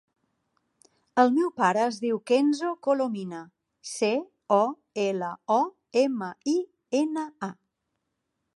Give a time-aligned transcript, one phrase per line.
[1.23, 3.41] El meu pare es diu Kenzo Colomina:
[3.91, 4.11] ce,
[4.57, 4.61] o,
[5.07, 5.61] ela, o,
[6.05, 6.59] ema, i,
[7.03, 7.55] ena, a.